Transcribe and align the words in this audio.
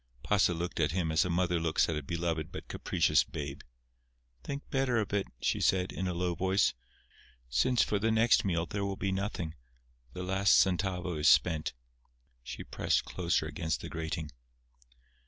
Pasa 0.23 0.55
looked 0.55 0.79
at 0.79 0.93
him 0.93 1.11
as 1.11 1.25
a 1.25 1.29
mother 1.29 1.59
looks 1.59 1.87
at 1.87 1.95
a 1.95 2.01
beloved 2.01 2.51
but 2.51 2.67
capricious 2.67 3.23
babe. 3.23 3.61
"Think 4.43 4.67
better 4.71 4.97
of 4.97 5.13
it," 5.13 5.27
she 5.39 5.61
said, 5.61 5.91
in 5.91 6.07
a 6.07 6.13
low 6.15 6.33
voice; 6.33 6.73
"since 7.51 7.83
for 7.83 7.99
the 7.99 8.09
next 8.09 8.43
meal 8.43 8.65
there 8.65 8.83
will 8.83 8.95
be 8.97 9.11
nothing. 9.11 9.53
The 10.13 10.23
last 10.23 10.55
centavo 10.55 11.17
is 11.19 11.29
spent." 11.29 11.73
She 12.41 12.63
pressed 12.63 13.05
closer 13.05 13.45
against 13.45 13.81
the 13.81 13.89
grating. 13.89 14.31